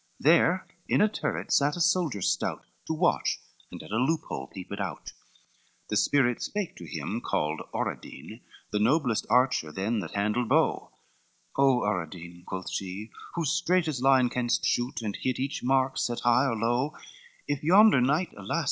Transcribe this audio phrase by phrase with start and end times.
[0.19, 3.39] There in a turret sat a soldier stout To watch,
[3.71, 5.13] and at a loop hole peeped out; CI
[5.89, 8.41] The spirit spake to him, called Oradine,
[8.71, 10.91] The noblest archer then that handled bow,
[11.55, 16.21] "O Oradine," quoth she, "who straight as line Can'st shoot, and hit each mark set
[16.21, 16.97] high or low,
[17.47, 18.59] If yonder knight, alas!